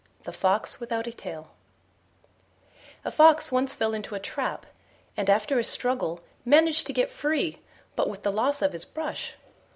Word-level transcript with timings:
THE 0.23 0.33
FOX 0.33 0.79
WITHOUT 0.79 1.05
A 1.05 1.11
TAIL 1.13 1.51
A 3.05 3.11
fox 3.11 3.51
once 3.51 3.75
fell 3.75 3.93
into 3.93 4.15
a 4.15 4.19
trap, 4.19 4.65
and 5.15 5.29
after 5.29 5.59
a 5.59 5.63
struggle 5.63 6.21
managed 6.43 6.87
to 6.87 6.93
get 6.93 7.11
free, 7.11 7.59
but 7.95 8.09
with 8.09 8.23
the 8.23 8.31
loss 8.33 8.63
of 8.63 8.73
his 8.73 8.83
brush. 8.83 9.35